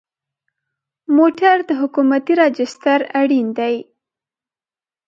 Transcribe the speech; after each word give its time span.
موټر 1.17 1.55
د 1.69 1.71
حکومتي 1.81 2.33
راجسټر 2.41 2.99
اړین 3.21 3.47
دی. 3.59 3.75